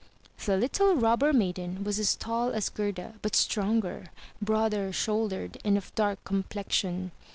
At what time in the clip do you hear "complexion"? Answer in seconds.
6.23-7.11